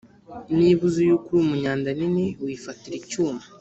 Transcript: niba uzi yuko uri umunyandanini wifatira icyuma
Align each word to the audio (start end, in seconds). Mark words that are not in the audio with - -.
niba 0.57 0.81
uzi 0.87 1.01
yuko 1.09 1.27
uri 1.31 1.41
umunyandanini 1.45 2.25
wifatira 2.43 2.93
icyuma 3.01 3.43